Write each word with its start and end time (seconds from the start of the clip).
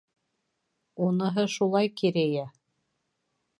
Уныһы 1.09 1.45
шулай, 1.57 1.93
Керея. 2.01 2.47